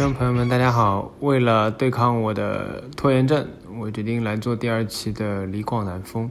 [0.00, 0.02] 司。
[0.02, 1.12] 听众朋友们，大家好！
[1.20, 3.46] 为了对抗我的拖延症，
[3.78, 6.26] 我决定来做第二期的《李广南风》。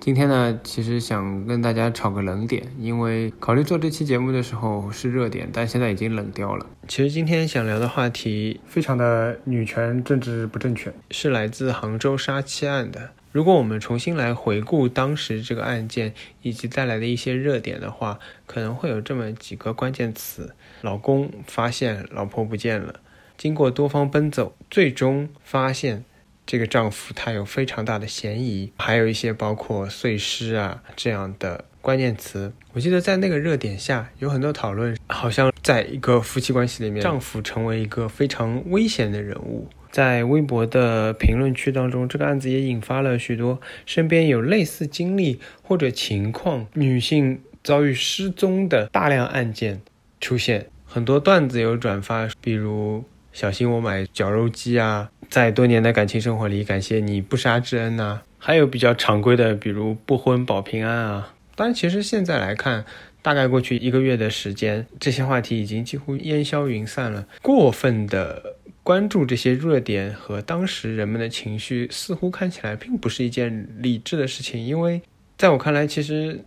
[0.00, 6.66] 今天呢，其实想跟大家炒个冷点，因为考虑做这期节目的时候是热点，但现在已经冷掉了。
[6.88, 13.10] 其实今天想聊的话题非常的女权政治不正确，是来自杭州杀妻案的。
[13.30, 22.96] 如果我们重新来回顾当时这个案件以及带来的一些热点的话，可能会有这么几个关键词：老公发现老婆不见了，
[23.42, 26.04] 经过多方奔走，最终发现
[26.46, 32.52] 这个丈夫他有非常大的嫌疑，还有一些包括碎尸啊这样的关键词。
[32.72, 39.66] 我记得在那个热点下有很多讨论，好像在一个夫妻关系里面，丈夫成为一个非常危险的人物。
[39.90, 49.82] 在微博的评论区当中，这个案子也引发了许多身边有类似经历或者情况女性遭遇失踪的大量案件
[50.20, 50.68] 出现。
[50.86, 53.02] 很多段子有转发，比如
[53.32, 58.22] “小心我买绞肉机啊”，在多年的感情生活里，感谢你不杀之恩呐。
[58.38, 61.34] 还有比较常规的，比如“不婚保平安”啊。
[61.54, 62.84] 当然，其实现在来看，
[63.22, 67.26] 大概过去一个月的时间，这些话题已经几乎烟消云散了。
[67.42, 68.56] 过分的。
[68.84, 74.60] 关注这些热点和当时人们的情绪，似乎看起来并不是一件理智的事情。
[74.60, 75.00] 因为
[75.38, 76.44] 在我看来，其实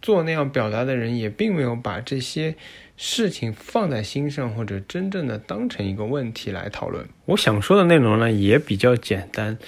[0.00, 2.54] 做那样表达的人也并没有把这些
[2.96, 7.06] 事情放在心上，或者真正的当成一个问题来讨论。
[7.26, 9.58] 我想说的内容呢，也比较简单，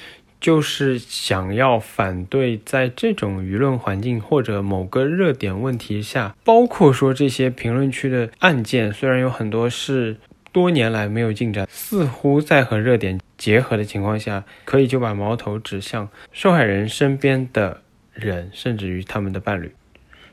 [0.40, 10.16] 就是想要反对在这种舆论环境或者某个热点问题下，包括说这些评论区的案件，虽然有很多是。
[10.52, 17.82] 多年来没有进展，似乎在和热点结合的情况下，可以就把矛头指向受害人身边的
[18.12, 19.70] 人，甚至于他们的伴侣。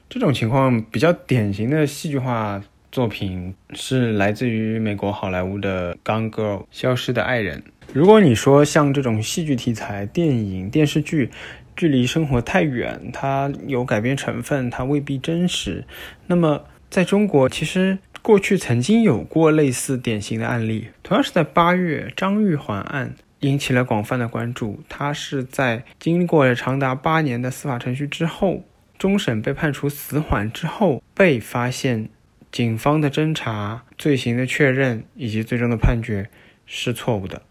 [0.10, 7.64] 这种情况比较典型的戏剧化作品是来自于美国好莱坞的《Gone Girl》消失的爱人。
[7.94, 11.30] 如果你说像这种戏剧题材电影、电视剧，
[11.76, 15.84] 距离生活太远，它有改编成分，它未必真实。
[16.28, 18.00] 那么在中国，其实。
[18.24, 24.82] 过去曾经有过类似典型的案例，同样是在八月，张玉环案引起了广泛的关注。
[24.90, 28.66] 他是在经过了长达八年的司法程序之后，
[28.98, 32.10] 终审被判处死缓之后，被发现
[32.52, 36.30] 警方的侦查、罪行的确认以及最终的判决
[36.66, 37.44] 是错误的。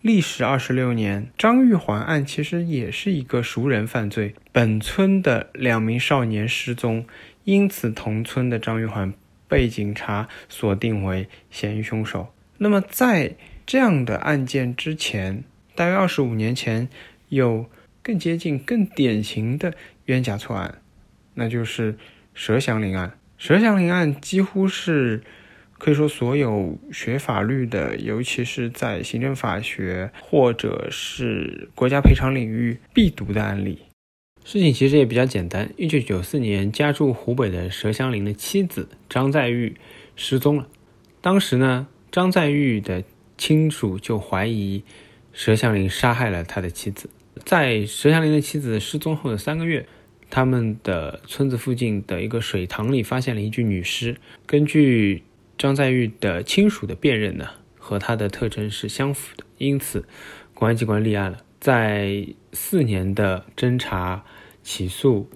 [0.00, 7.06] 历时二十六年，张玉环案其实也是一个熟人犯罪，本村的两名少年失踪，
[7.44, 9.12] 因此同村的张玉环。
[9.48, 12.32] 被警察锁定为嫌疑凶手。
[12.58, 13.34] 那么，在
[13.66, 15.42] 这样的案件之前，
[15.74, 16.88] 大约二十五年前，
[17.30, 17.68] 有
[18.00, 19.74] 更接近、更典型的
[20.04, 20.80] 冤假错案，
[21.34, 21.96] 那就是
[22.36, 23.18] 佘祥林案。
[23.38, 25.22] 佘祥林案几乎是
[25.78, 33.78] 可以说所有学法律的，尤其是在行政法学或者是国家赔偿领域必读的案例。
[34.44, 35.70] 事情其实也比较简单。
[35.76, 39.76] 一九九四年，家住湖北的佘祥林的妻子张在玉
[40.16, 40.66] 失踪了。
[41.20, 43.04] 当时呢，张在玉的
[43.36, 44.82] 亲属就怀疑
[45.34, 47.08] 佘祥林杀害了他的妻子。
[47.44, 49.86] 在佘祥林的妻子失踪后的三个月，
[50.30, 54.16] 他们的村子附近的一个水塘里发现了一具女尸。
[54.46, 55.24] 根据
[55.58, 57.46] 张在玉的亲属的辨认呢，
[57.76, 60.06] 和他的特征是相符的，因此
[60.54, 61.38] 公安机关立案了。
[61.58, 64.24] 在四年的侦查、
[64.62, 65.28] 起诉、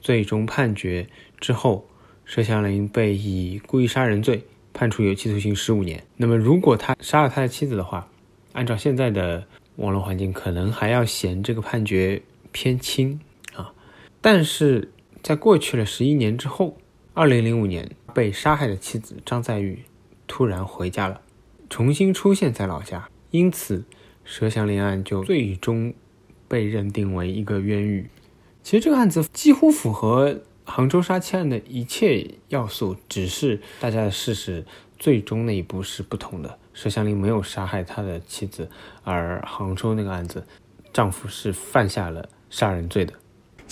[0.00, 1.08] 最终判决
[1.40, 1.88] 之后，
[2.28, 6.04] 佘祥林被以故意杀人罪判处有期徒刑十五年。
[6.16, 8.08] 那么，如果他杀了他的妻子的话，
[8.52, 9.44] 按照现在的
[9.76, 12.22] 网络环境，可能还要嫌这个判决
[12.52, 13.18] 偏轻。
[14.22, 14.90] 但是
[15.22, 16.78] 在过去了十一年之后，
[17.12, 19.84] 二零零五年被杀害的妻子张在玉
[20.26, 21.20] 突然回家了，
[21.68, 23.84] 重新出现在老家，因此。
[24.24, 25.92] 佘祥林案就最终
[26.46, 28.08] 被认定为一个冤狱。
[28.62, 34.64] 其实这个案子几乎符合杭州杀妻案的一切要素，只是大家的事实
[34.96, 36.56] 最终那一步是不同的。
[36.72, 38.70] 佘祥林没有杀害他的妻子，
[39.02, 40.46] 而杭州那个案子，
[40.92, 43.12] 丈夫是犯下了杀人罪的。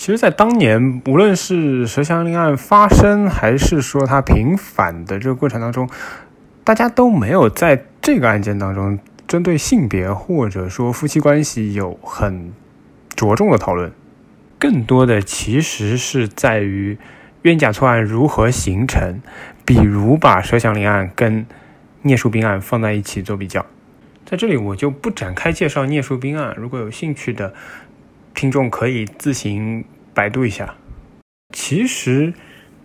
[0.01, 5.87] 其实，在当年，无论是佘祥林案发生，还是说他平反的这个过程当中，
[6.63, 8.97] 大家都没有在这个案件当中。
[9.27, 12.51] 针对性别或者说夫妻关系有很
[13.15, 13.91] 着重的讨论，
[14.57, 16.97] 更多的其实是在于
[17.43, 19.21] 冤假错案如何形成，
[19.63, 21.45] 比如把佘祥林案跟
[22.01, 23.63] 聂树斌案放在一起做比较。
[24.25, 27.53] 在这里我就不展开介绍聂树斌案，如果有兴趣的
[28.33, 29.83] 听众可以自行
[30.13, 30.75] 百度一下。
[31.53, 32.33] 其实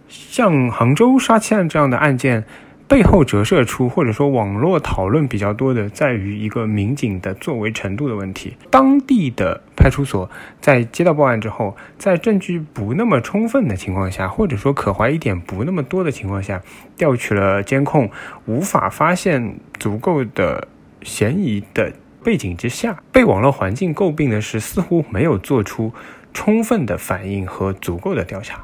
[0.08, 2.44] 像杭州杀妻案这样的案件。
[2.88, 8.56] 背后折射出或者说网络讨论比较多的，在于一个民警的作为程度的问题。
[8.70, 10.30] 当地的派出所，
[10.60, 16.62] 在接到报案之后，在证据不那么充分的情况下，或者说可怀疑点不那么多的情况下，
[16.96, 18.08] 调取了监控，
[18.44, 20.68] 无法发现足够的
[21.02, 21.92] 嫌疑的
[22.22, 25.92] 背景之下，被网络环境诟病的是，似乎没有做出
[26.36, 28.62] 充分的反应和足够的调查。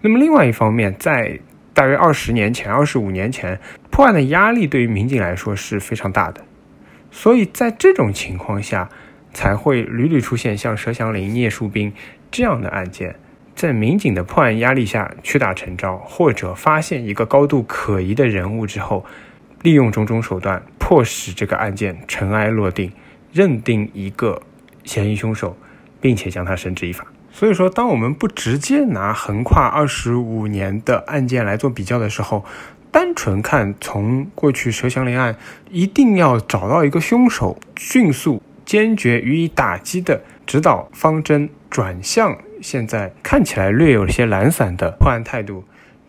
[0.00, 1.40] 那么，另外一方面，在
[1.74, 3.58] 大约二十年前、二十五年前，
[3.90, 6.40] 破案的压力对于民警来说是非常大的，
[7.10, 8.88] 所以在这种情况下，
[9.32, 11.92] 才会屡屡出现像佘祥林、聂树斌
[12.30, 13.16] 这样的案件，
[13.56, 19.04] 在民警的破案压力下屈打成招，或者发现一个高度可疑的人物之后，
[19.62, 22.92] 利用种种手段迫使这个案件尘埃落定，
[23.32, 24.40] 认定一个
[24.84, 25.56] 嫌疑凶手，
[26.00, 27.06] 并且将他绳之以法。
[27.32, 32.44] 所以说，当我们不直接拿横跨二十五年的案件来做比较的时候，
[32.90, 35.36] 单纯看从过去佘祥林案，
[35.70, 45.62] 一定要找到一个凶手，迅速坚决予以打击的指导方针，转向现在看起来略有些懒散的破案态度，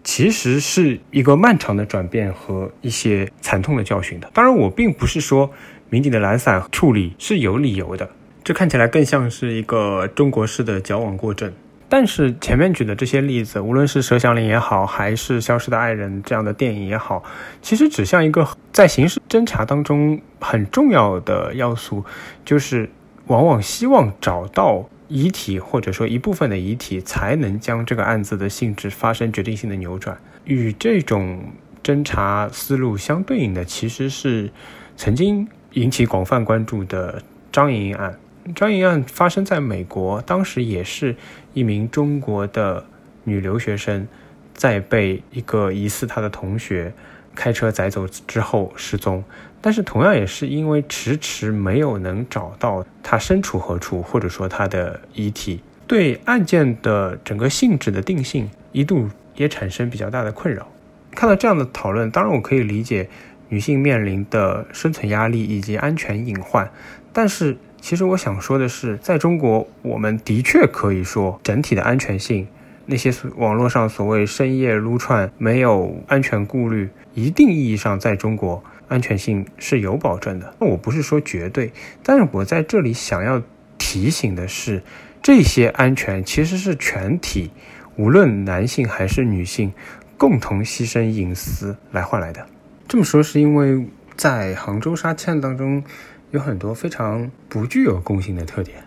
[0.04, 4.28] 其实是一个漫长的转变和一些惨痛的教训的。
[4.34, 5.52] 当然，我并不是说
[5.90, 8.10] 民警的懒散处理是有理由的。
[8.44, 11.54] 这看起来更像是一个中国式的矫枉过正，
[11.88, 17.24] 但是前面举的这些例子，无论是佘祥林也好，还是《消失的爱人》这样的电影也好，
[17.62, 22.04] 其实指向一个在刑事侦查当中很重要的要素，
[22.44, 22.90] 就是
[23.28, 30.18] 往往希望找到遗体或者说一部分的遗体，才能将这个案子的性质发生决定性的扭转。
[30.46, 31.44] 与这种
[31.84, 34.50] 侦查思路相对应的，其实是
[34.98, 37.22] 曾经引起广泛关注的
[37.52, 38.18] 张莹莹案。
[38.56, 41.16] 张莹案发生在美国，当时也是
[41.54, 42.84] 一名中国的
[43.24, 44.08] 女留学生，
[44.54, 46.92] 在被一个疑似她的同学
[47.36, 49.24] 开车载走之后失踪。
[49.62, 60.68] 但是同样也是因为迟迟没有能找到她身处何处，或者说她的遗体，对案件的整个性质的定性一度也产生比较大的困扰。
[61.12, 63.08] 看到这样的讨论，当然我可以理解
[63.50, 66.68] 女性面临的生存压力以及安全隐患，
[67.14, 67.56] 但是。
[67.82, 72.48] 其实我想说的是，在中国，我们的确可以说整体的安全性，
[72.86, 80.54] 那些网络上所谓深夜撸串没有安全顾虑，一定意义上在中国安全性是有保证的。
[80.60, 81.74] 那我不是说绝对，
[82.04, 83.42] 但是我在这里想要
[83.80, 84.84] 提醒的是，
[85.24, 87.50] 这些安全其实是全体，
[87.96, 89.74] 无论男性还是女性，
[90.18, 92.46] 共同牺牲隐私来换来的。
[92.88, 93.84] 这么说是因为
[94.16, 95.84] 在杭州杀妻案当中。
[96.32, 98.78] 有很多非常不具有共性的特点，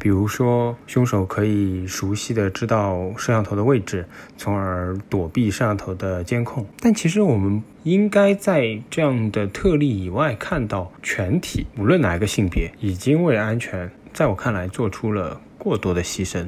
[0.00, 4.04] 比如说凶手可以熟悉的知道摄像头的位置，
[4.36, 6.66] 从而躲避摄像头的监控。
[6.80, 16.46] 但其实我们应该在这样的特例以外看到，全体无论哪一个性别，已经为安全，在我看来做出了过多的牺牲。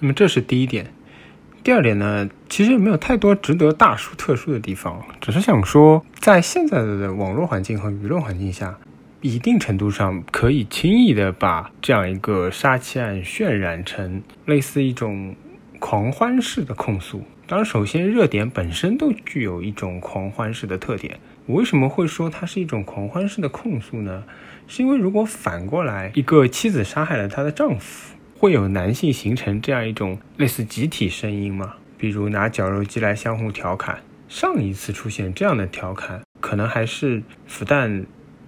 [0.00, 0.92] 那么这是第一点。
[1.62, 8.78] 第二点呢，其实也没有太多值得大书特书的地方，只是想说，在现在的网络环境和舆论环境下。
[9.26, 15.34] 一定程度上可以轻易的把这样一个杀妻案渲染成类似一种
[15.78, 17.24] 狂欢式的控诉。
[17.48, 21.18] 当然，首先热点本身都具有一种狂欢式的特点。
[21.46, 24.24] 我为什么会说它是一种狂欢式的控诉呢？
[24.66, 31.74] 是因为如果反过来，一个妻子杀害了她的丈夫，会有男性形成这样一种类似集体声音吗？
[31.96, 34.00] 比如拿绞肉机来相互调侃。
[34.28, 38.04] 上一次出现这样的调侃，可能还是复旦。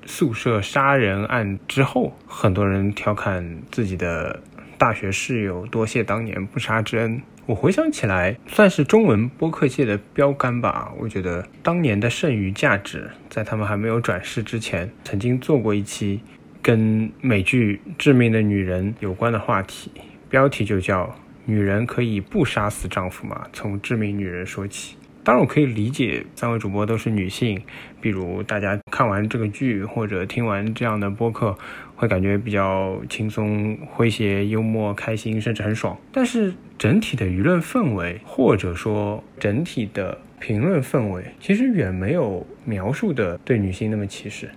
[0.09, 4.41] 宿舍杀人案之后，很多人调侃自己的
[4.79, 7.21] 大学室友，多谢当年不杀之恩。
[7.45, 10.91] 我回想起来，算是中文播客界的标杆吧。
[10.99, 16.23] 我觉得当年的剩余价值，在他们还没有转世之前，曾经做过一期
[16.62, 19.93] 跟美剧《致命的女人》有关的话题，
[20.31, 23.47] 标题就叫“女人可以不杀死丈夫吗？
[23.53, 24.97] 从致命女人说起”。
[25.28, 27.61] 当然，我可以理解三位主播都是女性，
[28.00, 31.54] 比如大家看完这个剧或者听完这样的播客，
[31.94, 35.94] 会感觉比较轻松、诙谐、幽默、开心，甚至很爽。
[36.11, 44.49] 但是整体的舆论氛围，或者说整体的评论氛围，其实远没有描述的对女性那么歧视。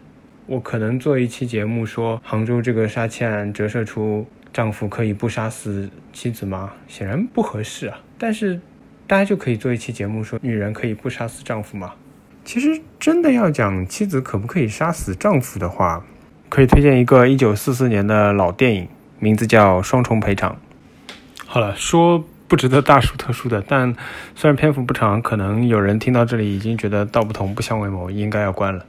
[0.45, 6.71] 我可能做一期节目说杭州这个杀妻案折射出丈夫可以不杀死妻子吗？
[6.87, 7.99] 显然不合适啊。
[8.17, 8.61] 但是。
[9.11, 11.95] 大家就可以做一期节目，说女人可以不杀死丈夫吗？
[12.45, 16.01] 其实真的要讲妻子可不可以杀死丈夫的话，
[16.47, 18.87] 可以推荐一个一九四四年的老电影，
[19.19, 20.57] 名字叫《双重赔偿》。
[21.45, 23.61] 好了，说不值得大书特书的。
[23.61, 23.93] 但
[24.33, 28.85] 虽然篇幅不长，可能有人听到这里已经觉得道不同不相为谋，应该要关了。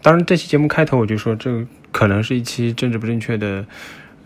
[0.00, 3.66] 当然，这期节目开头我就说，这可能是一期政治不正确的，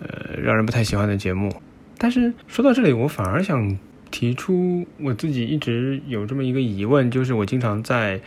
[0.02, 1.50] 呃，让人不太喜欢的节目。
[1.96, 3.78] 但是说到这里，我反而想
[4.10, 8.20] 提出我自己一直有这么一个疑问，就是我经常在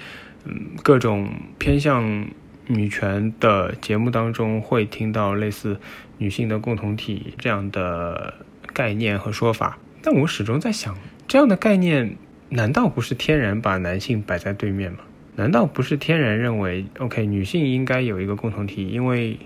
[0.46, 2.28] 嗯各种偏向
[2.68, 5.78] 女权的节目当中会听到类似
[6.18, 8.34] 女性的共同体这样的
[8.74, 10.96] 概念和说法，但我始终在想，
[11.28, 12.16] 这样的概念
[12.50, 15.00] 难道不是天然把男性摆在对面吗？
[15.36, 19.40] 难道不是天然认为，OK，女性应该有一个共同体，因为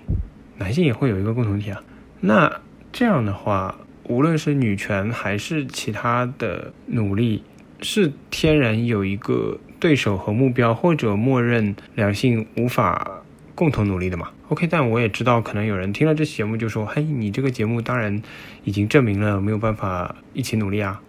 [0.58, 1.82] 男性也会有一个共同体啊？
[2.20, 2.60] 那
[2.92, 3.78] 这样的话，
[4.08, 7.44] 无论是女权还是其他的努力，
[7.80, 13.22] 是天然有一个对手和目标，或者默认两性无法
[13.54, 18.22] 共同努力的嘛？OK，但我也知道，可能有人听了这节目就说：“嘿，你这个节目当然
[18.64, 21.00] 已经证明了没有办法一起努力啊。”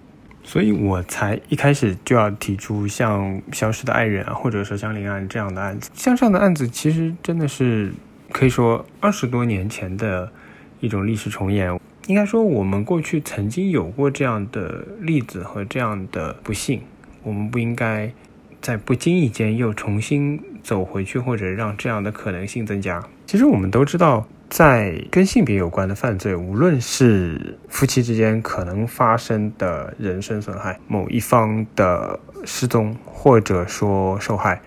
[0.44, 5.90] 所以我才一开始就要提出像《消失的爱人》啊，或者说像林案这样的案子。
[5.94, 7.94] 像这样的案子，其实真的是
[8.32, 10.32] 可以说二十多年前的
[10.80, 11.80] 一种历史重演。
[12.10, 16.82] 应该说，我们过去曾经有过这样的例子和这样的不幸，
[17.22, 18.12] 我们不应该
[18.60, 23.00] 在不经意间又重新走回去，或者让这样的可能性增加。
[23.28, 24.28] 其实我们都知道。
[24.50, 34.60] 在跟性别有关的犯罪，无论是夫妻之间可能发生的人身损害、某一方的失踪，或者说受害，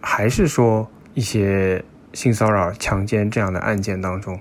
[0.00, 4.36] 还是说一些性骚扰、强奸这样的案件当中，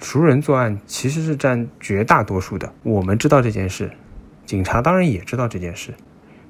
[0.00, 2.72] 熟人作案其实是占绝大多数的。
[2.82, 3.90] 我们知道这件事，
[4.44, 5.94] 警察当然也知道这件事，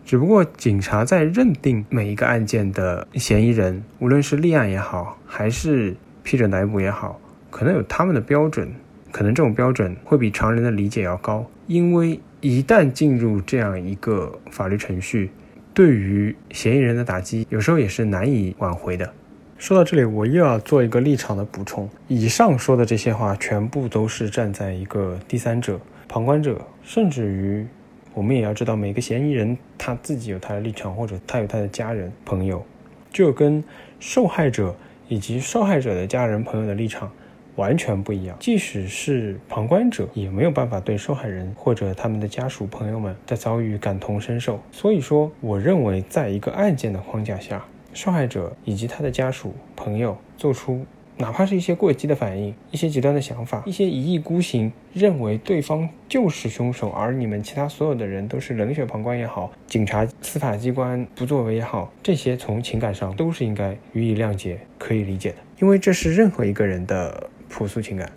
[0.05, 7.21] 只不过警察在认定每一个案件的嫌疑人，无论是立案也好，还是批准逮捕也好。
[7.51, 8.69] 可能有他们的标准，
[9.11, 15.31] 可能这种标准会比常人的理解要高，因为一旦进入这样一个法律程序，
[15.73, 19.11] 对于嫌疑人的打击有时候也是难以挽回的。
[19.59, 21.89] 说到这里，我又要做一个立场的补充。
[22.09, 27.67] 以上说的这些话，全部都是站在一个第三者、旁观者，甚至于
[28.13, 32.65] 我们也要知道，每个嫌疑人他自己有他的立场，或者他有他的家人、朋友，
[33.11, 33.65] 就跟
[33.99, 34.77] 受害者
[35.09, 37.11] 以及受害者的家人、朋友的立场。
[37.57, 44.61] 完全不一样，即使是旁观者，也没有办法对受害人或者他们的家属、朋友们的遭遇感同身受。
[44.71, 47.65] 所以说，我认为，在一个案件的框架下，
[47.97, 50.85] 受害者以及他的家属、朋友做出
[51.17, 67.31] 哪怕是一些过激的反应、一些极端的想法、一些一意孤行，认为对方就是凶手，而你们其他所有的人都是冷血旁观也好，警察、司法机关不作为也好，这些从情感上都是应该予以谅解、可以理解的，因为这是任何一个人的。
[67.49, 68.11] 朴素情感，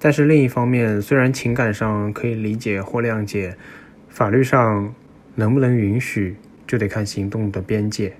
[0.00, 3.54] 但是另一方面，虽然情感上可以理解或谅解，
[4.08, 4.92] 法律上
[5.34, 6.34] 能不能允许，
[6.66, 8.14] 就得看行动的边界。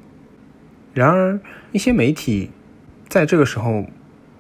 [0.95, 1.39] 然而，
[1.73, 2.51] 一些媒体
[3.09, 3.87] 在这个时候，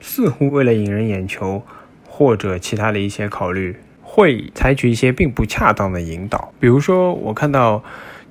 [0.00, 1.62] 似乎为了引人眼球
[2.04, 6.52] 或者其他的一些考虑，会采取一些并不恰当的引导。
[6.58, 7.84] 比如说，我看到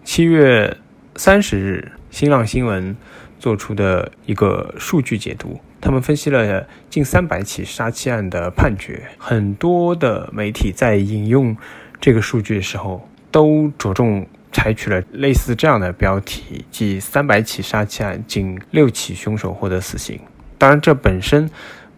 [0.04, 0.78] 七月
[1.16, 2.96] 三十日新浪新闻
[3.40, 5.60] 做出的一个数据解读。
[5.80, 11.56] 他们分析了近三百起杀妻案的判决，很多的媒体在引用
[12.02, 20.20] 这个数据的时候，都着重采取了类似这样的标题，即三百起杀妻案，仅六起凶手获得死刑。
[20.58, 21.50] 当然，这本身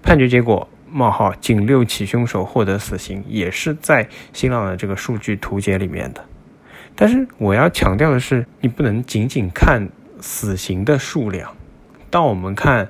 [0.02, 6.26] 判决结果冒号仅六起凶手获得死刑，也是在新浪的这个数据图解里面的。
[6.96, 9.90] 但是我要强调的是，你不能仅仅看
[10.20, 11.56] 死刑的数量，
[12.10, 12.90] 当我们看。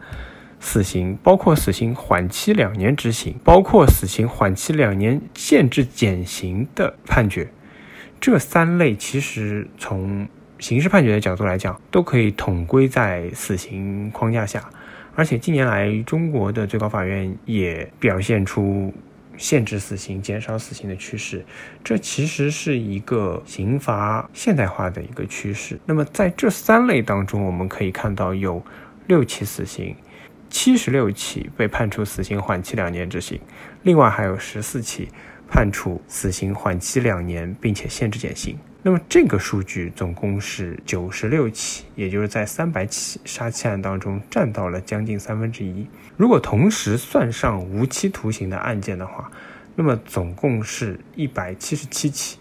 [0.61, 7.49] 死刑包括死刑缓期两年执行，包括死刑缓期两年限制减刑的判决，
[8.19, 10.27] 这三类其实从
[10.59, 14.69] 刑事判决的角度来讲，都可以统归在死刑框架下。
[15.15, 18.93] 而且近年来，中国的最高法院也表现出
[19.38, 21.45] 限制死刑、减少死刑的趋势，
[21.83, 25.79] 这其实是一个刑罚现代化的一个趋势。
[25.85, 28.63] 那么在这三类当中，我们可以看到有
[29.07, 29.95] 六起死刑。
[30.49, 33.39] 七十六起被判处死刑缓期两年执行，
[33.83, 35.07] 另外还有十四起
[35.50, 38.58] 判处死刑缓期两年，并且限制减刑。
[38.82, 45.86] 那么这个数据总共是九十六起，也就是在三百起杀妻案当中占到了将近三分之一。
[46.15, 49.29] 如果同时算上无期徒刑的案件的话，
[49.75, 52.38] 那么总共是一百七十七起。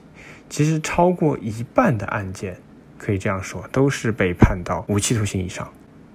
[0.49, 2.57] 其实超过一半的案件，
[2.97, 5.69] 可以这样说，都是被判到无期徒刑以上。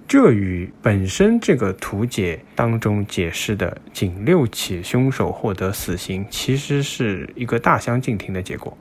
[0.06, 8.76] 这与本身这个图解当中解释的仅六起凶手获得死刑，其实是一个大相径庭的结果。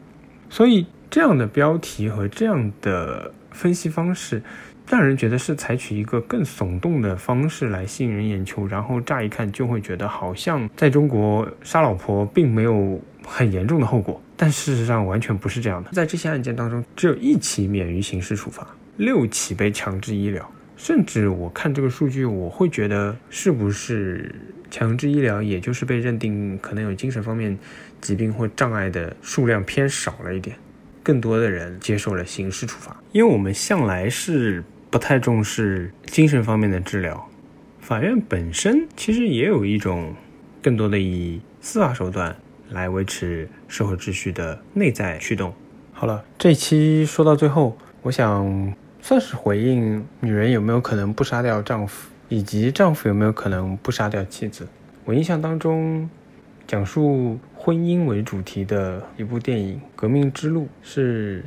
[0.50, 4.44] 所以，这样的标题和这样的分析方式，
[4.88, 15.90] 让人觉得是采取一个更耸动的方式来吸引人眼球，然后乍一看就会觉得好像在中国杀老婆并没有很严重的后果，但事实上完全不是这样的。
[15.94, 20.48] 在这些案件当中，只有一起免于刑事处罚，六起被强制医疗。
[20.84, 24.36] 甚至我看这个数据，我会觉得是不是
[24.70, 27.58] 强制医疗，也就是被认定可能有精神方面
[28.02, 30.58] 疾病或障碍的数量偏少了一点，
[31.02, 33.02] 更多的人接受了刑事处罚。
[33.14, 34.62] 因为我们向来是
[34.92, 37.30] 不太重视精神方面的治疗，
[37.80, 40.14] 法院本身其实也有一种
[40.62, 42.36] 更多的以司法手段
[42.72, 45.54] 来维持社会秩序的内在驱动。
[45.94, 48.74] 好了，这期说到最后，我想。
[49.06, 54.66] 算是回应女人有没有可能不杀掉丈夫，以及丈夫有没有可能不杀掉妻子。
[55.04, 56.10] 我印象当中，
[56.66, 61.44] 讲述婚姻为主题的一部电影《革命之路》是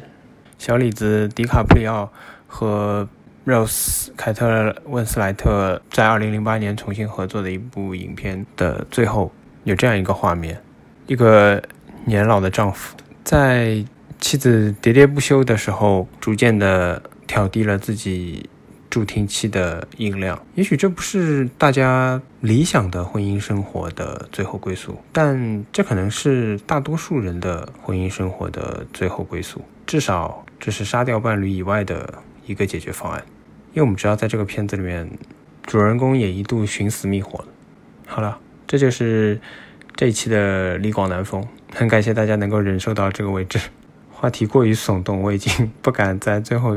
[0.59, 2.13] 小李子、迪卡普里奥
[2.47, 3.09] 和
[3.47, 9.33] Rose 凯特温斯莱特在2008年重新合作的一部影片的最后，
[9.65, 10.61] 有这样一个画面：
[11.07, 11.63] 一个
[12.05, 13.83] 年老的丈夫在
[14.21, 17.03] 妻子喋喋不休的时候，逐渐的。
[17.27, 18.49] 调低了自己
[18.89, 29.61] 助听器的音量，也许这不是大家理想的婚姻生活的最后归宿，但这可能是大多数人的婚姻生活的最后归宿。
[29.87, 33.23] 至少这是杀掉伴侣以外的一个解决方案。
[33.73, 35.07] 因为我们知道，在这个片子里面，
[35.65, 37.45] 主人公也一度寻死觅活。
[38.07, 39.39] 好了，这就是
[39.95, 41.47] 这一期的李广南风。
[41.75, 43.59] 很感谢大家能够忍受到这个位置。
[44.27, 46.77] 话题过于耸动，我已经不敢在最后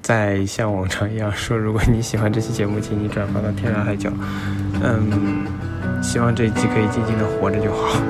[0.00, 1.58] 再像往常一样说。
[1.58, 4.08] 如果你喜欢这期节目，请你转发到天涯海角。
[4.80, 5.44] 嗯，
[6.00, 8.00] 希望这一集可以静静的活着就好。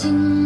[0.00, 0.39] 情。